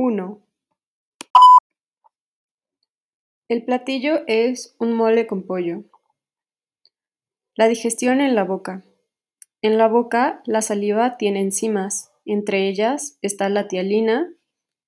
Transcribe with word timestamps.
1. 0.00 0.40
El 3.48 3.64
platillo 3.64 4.20
es 4.28 4.76
un 4.78 4.92
mole 4.92 5.26
con 5.26 5.42
pollo. 5.42 5.82
La 7.56 7.66
digestión 7.66 8.20
en 8.20 8.36
la 8.36 8.44
boca. 8.44 8.84
En 9.60 9.76
la 9.76 9.88
boca, 9.88 10.40
la 10.46 10.62
saliva 10.62 11.16
tiene 11.16 11.40
enzimas, 11.40 12.12
entre 12.24 12.68
ellas 12.68 13.18
está 13.22 13.48
la 13.48 13.66
tialina 13.66 14.32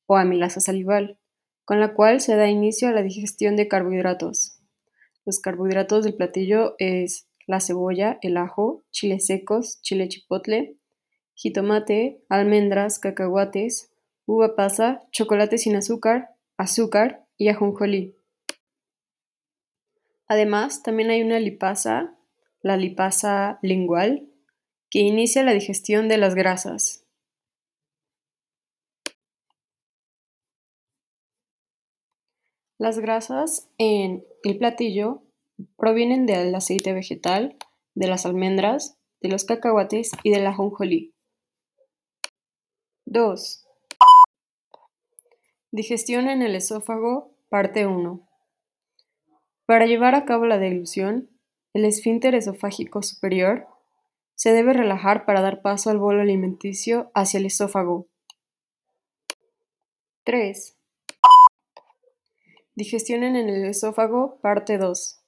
o 0.07 0.17
amilasa 0.17 0.61
salival, 0.61 1.19
con 1.65 1.81
la 1.81 1.93
cual 1.93 2.21
se 2.21 2.37
da 2.37 2.49
inicio 2.49 2.87
a 2.87 2.93
la 2.93 3.03
digestión 3.03 3.57
de 3.57 3.67
carbohidratos. 3.67 4.61
Los 5.27 5.41
carbohidratos 5.41 6.05
del 6.05 6.15
platillo 6.15 6.77
es 6.79 7.27
la 7.49 7.59
cebolla, 7.59 8.21
el 8.23 8.37
ajo, 8.37 8.85
chiles 8.93 9.27
secos, 9.27 9.83
chile 9.83 10.07
chipotle, 10.07 10.77
jitomate, 11.35 12.23
almendras, 12.29 13.01
cacahuates, 13.01 13.90
uva 14.31 14.55
pasa, 14.55 15.03
chocolate 15.11 15.59
sin 15.59 15.75
azúcar, 15.75 16.37
azúcar 16.57 17.27
y 17.37 17.49
ajonjolí. 17.49 18.17
Además, 20.29 20.85
también 20.85 21.11
hay 21.11 21.23
una 21.23 21.41
lipasa, 21.41 22.17
la 22.63 22.77
lipasa 22.77 23.59
lingual, 23.61 24.31
que 24.89 25.01
inicia 25.01 25.43
la 25.43 25.53
digestión 25.53 26.07
de 26.09 26.19
las 26.19 26.37
grasas. 26.37 27.05
Las 32.79 33.01
grasas 33.01 33.69
en 33.79 34.25
el 34.45 34.59
platillo 34.59 35.25
provienen 35.77 36.25
del 36.25 36.55
aceite 36.55 36.93
vegetal, 36.93 37.57
de 37.95 38.07
las 38.07 38.27
almendras, 38.27 38.97
de 39.21 39.29
los 39.29 39.45
cacahuates 39.45 40.13
y 40.23 40.31
del 40.31 40.47
ajonjolí. 40.47 41.15
2. 43.07 43.67
Digestión 45.73 46.29
en 46.29 46.43
el 46.43 46.57
esófago, 46.57 47.33
parte 47.49 47.87
1. 47.87 48.29
Para 49.67 49.87
llevar 49.87 50.17
a 50.17 50.25
cabo 50.25 50.45
la 50.45 50.59
deglución, 50.59 51.31
el 51.75 51.85
esfínter 51.85 52.35
esofágico 52.35 53.03
superior 53.03 53.69
se 54.35 54.53
debe 54.53 54.73
relajar 54.73 55.25
para 55.27 55.43
dar 55.43 55.63
paso 55.63 55.91
al 55.91 55.99
bolo 55.99 56.23
alimenticio 56.23 57.13
hacia 57.15 57.39
el 57.39 57.47
esófago. 57.47 58.09
3. 60.25 60.77
Digestión 62.75 63.23
en 63.23 63.37
el 63.37 63.65
esófago, 63.65 64.41
parte 64.41 64.77
2. 64.77 65.21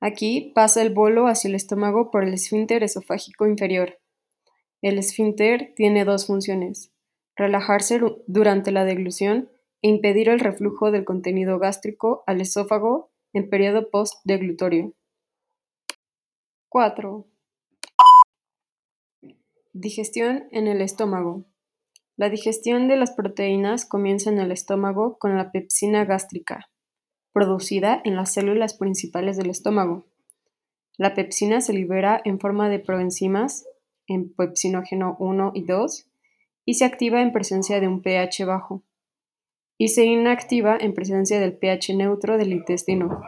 Aquí 0.00 0.52
pasa 0.54 0.80
el 0.80 0.88
bolo 0.94 1.26
hacia 1.26 1.48
el 1.48 1.54
estómago 1.54 2.10
por 2.10 2.24
el 2.24 2.32
esfínter 2.32 2.82
esofágico 2.82 3.46
inferior. 3.46 3.98
El 4.80 4.96
esfínter 4.96 5.74
tiene 5.76 6.06
dos 6.06 6.26
funciones 6.26 6.92
relajarse 7.38 8.00
durante 8.26 8.72
la 8.72 8.84
deglución 8.84 9.48
e 9.80 9.88
impedir 9.88 10.28
el 10.28 10.40
reflujo 10.40 10.90
del 10.90 11.04
contenido 11.04 11.58
gástrico 11.60 12.24
al 12.26 12.40
esófago 12.40 13.10
en 13.32 13.48
periodo 13.48 13.90
post-deglutorio. 13.90 14.92
4. 16.68 17.26
Digestión 19.72 20.48
en 20.50 20.66
el 20.66 20.82
estómago. 20.82 21.44
La 22.16 22.28
digestión 22.28 22.88
de 22.88 22.96
las 22.96 23.12
proteínas 23.12 23.86
comienza 23.86 24.30
en 24.30 24.40
el 24.40 24.50
estómago 24.50 25.16
con 25.18 25.36
la 25.36 25.52
pepsina 25.52 26.04
gástrica, 26.04 26.68
producida 27.32 28.02
en 28.04 28.16
las 28.16 28.32
células 28.32 28.74
principales 28.76 29.36
del 29.36 29.50
estómago. 29.50 30.06
La 30.96 31.14
pepsina 31.14 31.60
se 31.60 31.72
libera 31.72 32.20
en 32.24 32.40
forma 32.40 32.68
de 32.68 32.80
proenzimas 32.80 33.64
en 34.08 34.34
pepsinógeno 34.34 35.16
1 35.20 35.52
y 35.54 35.62
2 35.62 36.07
y 36.68 36.74
se 36.74 36.84
activa 36.84 37.22
en 37.22 37.32
presencia 37.32 37.80
de 37.80 37.88
un 37.88 38.02
pH 38.02 38.44
bajo, 38.44 38.84
y 39.78 39.88
se 39.88 40.04
inactiva 40.04 40.76
en 40.78 40.92
presencia 40.92 41.40
del 41.40 41.56
pH 41.56 41.94
neutro 41.94 42.36
del 42.36 42.52
intestino. 42.52 43.22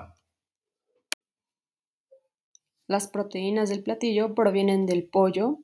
Las 2.86 3.08
proteínas 3.08 3.70
del 3.70 3.82
platillo 3.82 4.34
provienen 4.34 4.84
del 4.84 5.08
pollo, 5.08 5.60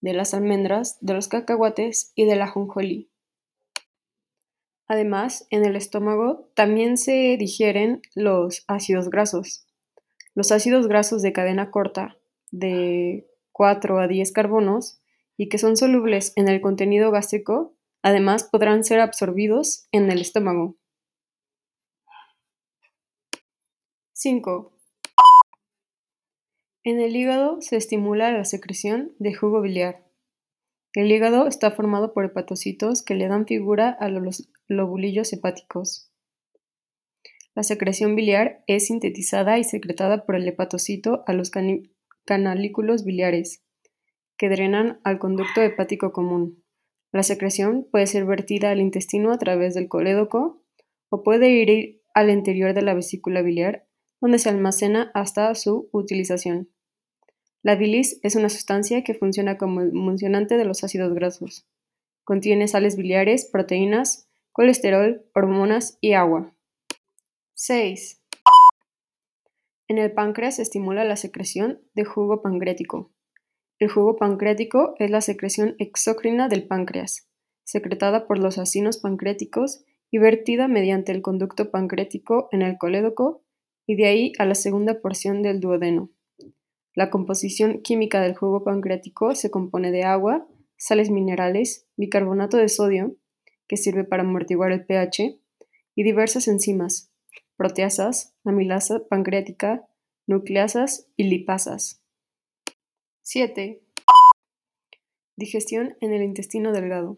de 0.00 0.14
las 0.14 0.32
almendras, 0.32 0.96
de 1.02 1.12
los 1.12 1.28
cacahuates 1.28 2.12
y 2.14 2.24
del 2.24 2.40
ajonjolí. 2.40 3.10
Además, 4.86 5.46
en 5.50 5.66
el 5.66 5.76
estómago 5.76 6.48
también 6.54 6.96
se 6.96 7.36
digieren 7.36 8.00
los 8.14 8.64
ácidos 8.68 9.10
grasos. 9.10 9.66
Los 10.34 10.50
ácidos 10.50 10.88
grasos 10.88 11.20
de 11.20 11.34
cadena 11.34 11.70
corta, 11.70 12.16
de 12.50 13.28
4 13.52 14.00
a 14.00 14.08
10 14.08 14.32
carbonos, 14.32 15.01
y 15.36 15.48
que 15.48 15.58
son 15.58 15.76
solubles 15.76 16.32
en 16.36 16.48
el 16.48 16.60
contenido 16.60 17.10
gástrico, 17.10 17.76
además 18.02 18.44
podrán 18.44 18.84
ser 18.84 19.00
absorbidos 19.00 19.88
en 19.92 20.10
el 20.10 20.20
estómago. 20.20 20.76
5. 24.12 24.72
En 26.84 27.00
el 27.00 27.14
hígado 27.16 27.60
se 27.60 27.76
estimula 27.76 28.30
la 28.32 28.44
secreción 28.44 29.14
de 29.18 29.34
jugo 29.34 29.60
biliar. 29.60 30.04
El 30.94 31.10
hígado 31.10 31.46
está 31.46 31.70
formado 31.70 32.12
por 32.12 32.24
hepatocitos 32.26 33.02
que 33.02 33.14
le 33.14 33.28
dan 33.28 33.46
figura 33.46 33.90
a 33.90 34.08
los 34.08 34.48
lobulillos 34.68 35.32
hepáticos. 35.32 36.10
La 37.54 37.62
secreción 37.62 38.16
biliar 38.16 38.62
es 38.66 38.86
sintetizada 38.86 39.58
y 39.58 39.64
secretada 39.64 40.24
por 40.24 40.36
el 40.36 40.46
hepatocito 40.46 41.22
a 41.26 41.32
los 41.32 41.50
canalículos 42.24 43.04
biliares 43.04 43.62
que 44.42 44.48
drenan 44.48 44.98
al 45.04 45.20
conducto 45.20 45.62
hepático 45.62 46.10
común. 46.10 46.64
La 47.12 47.22
secreción 47.22 47.86
puede 47.88 48.08
ser 48.08 48.24
vertida 48.24 48.72
al 48.72 48.80
intestino 48.80 49.30
a 49.30 49.38
través 49.38 49.72
del 49.72 49.88
colédoco 49.88 50.64
o 51.10 51.22
puede 51.22 51.48
ir 51.50 52.02
al 52.12 52.28
interior 52.28 52.74
de 52.74 52.82
la 52.82 52.92
vesícula 52.92 53.40
biliar, 53.40 53.86
donde 54.20 54.40
se 54.40 54.48
almacena 54.48 55.12
hasta 55.14 55.54
su 55.54 55.88
utilización. 55.92 56.68
La 57.62 57.76
bilis 57.76 58.18
es 58.24 58.34
una 58.34 58.48
sustancia 58.48 59.04
que 59.04 59.14
funciona 59.14 59.58
como 59.58 59.80
emulsionante 59.80 60.56
de 60.56 60.64
los 60.64 60.82
ácidos 60.82 61.14
grasos. 61.14 61.68
Contiene 62.24 62.66
sales 62.66 62.96
biliares, 62.96 63.48
proteínas, 63.48 64.28
colesterol, 64.50 65.24
hormonas 65.36 65.98
y 66.00 66.14
agua. 66.14 66.52
6. 67.54 68.20
En 69.86 69.98
el 69.98 70.10
páncreas 70.10 70.56
se 70.56 70.62
estimula 70.62 71.04
la 71.04 71.14
secreción 71.14 71.80
de 71.94 72.04
jugo 72.04 72.42
pancreático. 72.42 73.12
El 73.82 73.88
jugo 73.88 74.14
pancreático 74.14 74.94
es 75.00 75.10
la 75.10 75.20
secreción 75.20 75.74
exócrina 75.80 76.48
del 76.48 76.68
páncreas, 76.68 77.28
secretada 77.64 78.28
por 78.28 78.38
los 78.38 78.56
acinos 78.58 78.98
pancreáticos 78.98 79.84
y 80.08 80.18
vertida 80.18 80.68
mediante 80.68 81.10
el 81.10 81.20
conducto 81.20 81.72
pancreático 81.72 82.48
en 82.52 82.62
el 82.62 82.78
colédoco 82.78 83.42
y 83.84 83.96
de 83.96 84.06
ahí 84.06 84.32
a 84.38 84.46
la 84.46 84.54
segunda 84.54 85.00
porción 85.00 85.42
del 85.42 85.58
duodeno. 85.58 86.10
La 86.94 87.10
composición 87.10 87.82
química 87.82 88.20
del 88.20 88.36
jugo 88.36 88.62
pancreático 88.62 89.34
se 89.34 89.50
compone 89.50 89.90
de 89.90 90.04
agua, 90.04 90.46
sales 90.76 91.10
minerales, 91.10 91.88
bicarbonato 91.96 92.58
de 92.58 92.68
sodio, 92.68 93.16
que 93.66 93.76
sirve 93.76 94.04
para 94.04 94.22
amortiguar 94.22 94.70
el 94.70 94.86
pH, 94.86 95.40
y 95.96 96.04
diversas 96.04 96.46
enzimas, 96.46 97.10
proteasas, 97.56 98.32
amilasa 98.44 99.08
pancreática, 99.08 99.88
nucleasas 100.28 101.08
y 101.16 101.24
lipasas. 101.24 102.01
7. 103.32 103.80
Digestión 105.38 105.96
en 106.02 106.12
el 106.12 106.22
intestino 106.22 106.70
delgado. 106.70 107.16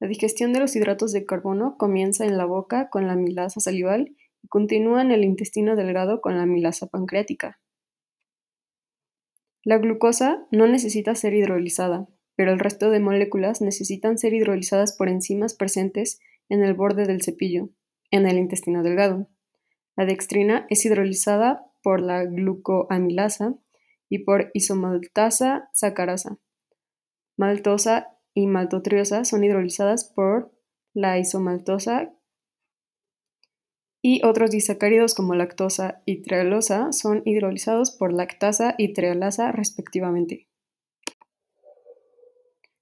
La 0.00 0.08
digestión 0.08 0.52
de 0.52 0.58
los 0.58 0.74
hidratos 0.74 1.12
de 1.12 1.24
carbono 1.24 1.76
comienza 1.78 2.24
en 2.24 2.36
la 2.36 2.46
boca 2.46 2.90
con 2.90 3.06
la 3.06 3.12
amilasa 3.12 3.60
salival 3.60 4.16
y 4.42 4.48
continúa 4.48 5.02
en 5.02 5.12
el 5.12 5.22
intestino 5.22 5.76
delgado 5.76 6.20
con 6.20 6.36
la 6.36 6.42
amilasa 6.42 6.88
pancreática. 6.88 7.60
La 9.62 9.78
glucosa 9.78 10.48
no 10.50 10.66
necesita 10.66 11.14
ser 11.14 11.32
hidrolizada, 11.34 12.08
pero 12.34 12.52
el 12.52 12.58
resto 12.58 12.90
de 12.90 12.98
moléculas 12.98 13.60
necesitan 13.60 14.18
ser 14.18 14.34
hidrolizadas 14.34 14.96
por 14.96 15.08
enzimas 15.08 15.54
presentes 15.54 16.18
en 16.48 16.64
el 16.64 16.74
borde 16.74 17.04
del 17.04 17.22
cepillo, 17.22 17.68
en 18.10 18.26
el 18.26 18.36
intestino 18.36 18.82
delgado. 18.82 19.28
La 19.94 20.06
dextrina 20.06 20.66
es 20.70 20.84
hidrolizada 20.84 21.70
por 21.84 22.00
la 22.00 22.24
glucoamilasa 22.24 23.54
y 24.08 24.20
por 24.24 24.50
isomaltasa 24.54 25.70
sacarasa. 25.72 26.38
Maltosa 27.36 28.18
y 28.34 28.46
maltotriosa 28.46 29.24
son 29.24 29.44
hidrolizadas 29.44 30.04
por 30.04 30.52
la 30.92 31.18
isomaltosa 31.18 32.12
y 34.06 34.20
otros 34.22 34.50
disacáridos 34.50 35.14
como 35.14 35.34
lactosa 35.34 36.02
y 36.04 36.20
trealosa 36.20 36.92
son 36.92 37.22
hidrolizados 37.24 37.90
por 37.90 38.12
lactasa 38.12 38.74
y 38.76 38.92
trealasa 38.92 39.50
respectivamente. 39.50 40.46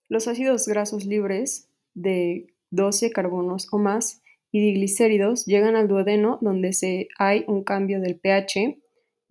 Los 0.09 0.27
ácidos 0.27 0.67
grasos 0.67 1.07
libres 1.07 1.71
de 1.95 2.53
12 2.71 3.13
carbonos 3.13 3.69
o 3.71 3.79
más 3.79 4.21
y 4.51 4.61
diglicéridos 4.61 5.47
llegan 5.47 5.77
al 5.77 5.87
duodeno 5.87 6.39
donde 6.41 6.73
se 6.73 7.09
hay 7.19 7.45
un 7.47 7.63
cambio 7.63 8.01
del 8.01 8.19
pH 8.19 8.82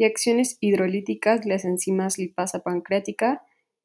y 0.01 0.05
acciones 0.05 0.57
hidrolíticas 0.61 1.41
de 1.41 1.49
las 1.49 1.63
enzimas 1.63 2.17
lipasa 2.17 2.63
pancreática 2.63 3.43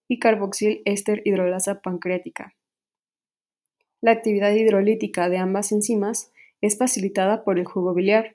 y 0.09 0.19
carboxil 0.19 0.81
éster 0.87 1.21
hidrolasa 1.27 1.83
pancreática. 1.83 2.55
La 4.01 4.13
actividad 4.13 4.51
hidrolítica 4.53 5.29
de 5.29 5.37
ambas 5.37 5.73
enzimas 5.73 6.33
es 6.63 6.79
facilitada 6.79 7.45
por 7.45 7.59
el 7.59 7.67
jugo 7.67 7.93
biliar, 7.93 8.35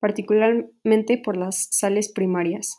particularmente 0.00 1.16
por 1.16 1.38
las 1.38 1.68
sales 1.70 2.12
primarias. 2.12 2.76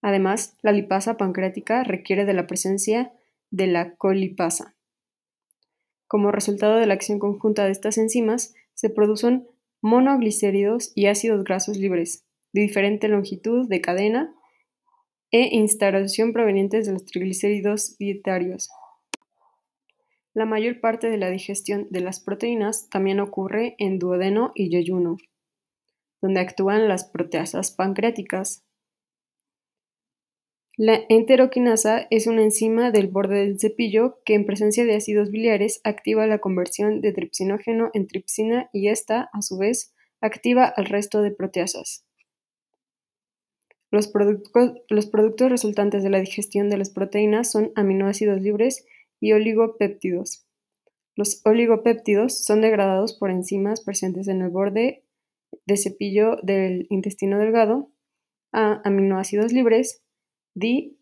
Además, 0.00 0.56
la 0.62 0.70
lipasa 0.70 1.16
pancreática 1.16 1.82
requiere 1.82 2.24
de 2.24 2.34
la 2.34 2.46
presencia 2.46 3.12
de 3.50 3.66
la 3.66 3.96
colipasa. 3.96 4.76
Como 6.06 6.30
resultado 6.30 6.76
de 6.76 6.86
la 6.86 6.94
acción 6.94 7.18
conjunta 7.18 7.64
de 7.64 7.72
estas 7.72 7.98
enzimas, 7.98 8.54
se 8.74 8.90
producen 8.90 9.48
monoglicéridos 9.80 10.92
y 10.94 11.06
ácidos 11.06 11.42
grasos 11.42 11.78
libres, 11.78 12.24
de 12.52 12.62
diferente 12.62 13.08
longitud 13.08 13.68
de 13.68 13.80
cadena 13.80 14.34
e 15.30 15.56
instalación 15.56 16.32
provenientes 16.32 16.86
de 16.86 16.92
los 16.92 17.04
triglicéridos 17.04 17.96
dietarios. 17.98 18.68
La 20.34 20.46
mayor 20.46 20.80
parte 20.80 21.10
de 21.10 21.18
la 21.18 21.30
digestión 21.30 21.88
de 21.90 22.00
las 22.00 22.20
proteínas 22.20 22.88
también 22.88 23.20
ocurre 23.20 23.74
en 23.78 23.98
duodeno 23.98 24.52
y 24.54 24.70
yeyuno, 24.70 25.16
donde 26.22 26.40
actúan 26.40 26.88
las 26.88 27.04
proteasas 27.04 27.70
pancreáticas. 27.70 28.64
La 30.78 31.00
enteroquinasa 31.10 32.06
es 32.10 32.26
una 32.26 32.42
enzima 32.42 32.90
del 32.90 33.08
borde 33.08 33.40
del 33.40 33.60
cepillo 33.60 34.20
que 34.24 34.34
en 34.34 34.46
presencia 34.46 34.86
de 34.86 34.96
ácidos 34.96 35.30
biliares 35.30 35.82
activa 35.84 36.26
la 36.26 36.38
conversión 36.38 37.02
de 37.02 37.12
tripsinógeno 37.12 37.90
en 37.92 38.06
tripsina 38.06 38.70
y 38.72 38.88
esta, 38.88 39.28
a 39.34 39.42
su 39.42 39.58
vez, 39.58 39.94
activa 40.22 40.64
al 40.64 40.86
resto 40.86 41.20
de 41.20 41.30
proteasas. 41.30 42.06
Los, 43.92 44.08
productos 44.08 45.50
resultantes 45.50 46.02
de 46.02 46.08
la 46.08 46.18
digestión 46.18 46.70
de 46.70 46.78
las 46.78 46.88
proteínas 46.88 47.52
son 47.52 47.72
aminoácidos 47.74 48.40
libres 48.40 48.86
y 49.20 49.32
oligopéptidos. 49.32 50.46
Los 51.14 51.42
oligopéptidos 51.44 52.42
son 52.42 52.62
degradados 52.62 53.12
por 53.12 53.30
enzimas 53.30 53.82
presentes 53.82 54.28
en 54.28 54.40
el 54.40 54.48
borde 54.48 55.04
de 55.66 55.76
cepillo 55.76 56.38
del 56.42 56.86
intestino 56.88 57.38
delgado 57.38 57.92
a 58.50 58.80
aminoácidos 58.82 59.52
libres, 59.52 60.02
dipéptidos 60.54 60.96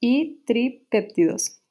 y 0.00 0.42
tripéptidos. 0.44 1.63